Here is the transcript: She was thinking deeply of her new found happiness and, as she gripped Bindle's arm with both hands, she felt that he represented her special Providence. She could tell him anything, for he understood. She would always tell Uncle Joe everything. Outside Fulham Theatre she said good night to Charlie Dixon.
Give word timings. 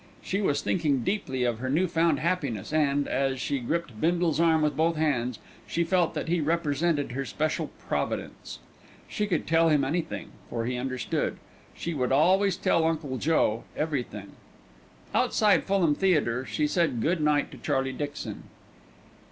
She 0.23 0.41
was 0.41 0.63
thinking 0.63 1.03
deeply 1.03 1.43
of 1.43 1.59
her 1.59 1.69
new 1.69 1.85
found 1.87 2.17
happiness 2.21 2.73
and, 2.73 3.07
as 3.07 3.39
she 3.39 3.59
gripped 3.59 4.01
Bindle's 4.01 4.39
arm 4.39 4.63
with 4.63 4.75
both 4.75 4.95
hands, 4.95 5.37
she 5.67 5.83
felt 5.83 6.15
that 6.15 6.27
he 6.27 6.41
represented 6.41 7.11
her 7.11 7.23
special 7.23 7.69
Providence. 7.87 8.57
She 9.07 9.27
could 9.27 9.45
tell 9.45 9.69
him 9.69 9.83
anything, 9.83 10.29
for 10.49 10.65
he 10.65 10.75
understood. 10.75 11.37
She 11.75 11.93
would 11.93 12.11
always 12.11 12.57
tell 12.57 12.83
Uncle 12.83 13.17
Joe 13.17 13.63
everything. 13.77 14.31
Outside 15.13 15.65
Fulham 15.65 15.93
Theatre 15.93 16.47
she 16.47 16.65
said 16.65 16.99
good 16.99 17.21
night 17.21 17.51
to 17.51 17.59
Charlie 17.59 17.93
Dixon. 17.93 18.45